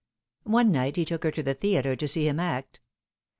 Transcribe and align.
One 0.49 0.71
night 0.71 0.95
he 0.95 1.05
took 1.05 1.23
her 1.25 1.29
to 1.29 1.43
the 1.43 1.53
theatre 1.53 1.95
to 1.95 2.07
see 2.07 2.27
him 2.27 2.39
act. 2.39 2.79